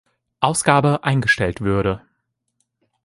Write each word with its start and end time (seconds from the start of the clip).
Ausgabe 0.39 1.03
eingestellt 1.03 1.61
würde. 1.61 2.01